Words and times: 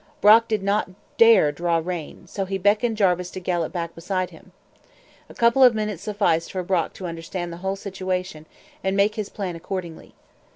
Brock 0.19 0.47
did 0.47 0.63
not 0.63 0.89
dare 1.19 1.51
draw 1.51 1.77
rein; 1.77 2.25
so 2.25 2.45
he 2.45 2.57
beckoned 2.57 2.97
Jarvis 2.97 3.29
to 3.29 3.39
gallop 3.39 3.71
back 3.71 3.93
beside 3.93 4.31
him. 4.31 4.51
A 5.29 5.35
couple 5.35 5.63
of 5.63 5.75
minutes 5.75 6.01
sufficed 6.01 6.51
for 6.51 6.63
Brock 6.63 6.93
to 6.93 7.05
understand 7.05 7.53
the 7.53 7.57
whole 7.61 7.75
situation 7.75 8.47
and 8.83 8.97
make 8.97 9.13
his 9.13 9.29
plan 9.29 9.55
accordingly. 9.55 10.15